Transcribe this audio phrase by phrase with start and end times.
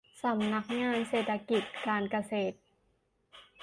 [0.23, 2.57] สำนักงานเศรษฐกิจการเกษตร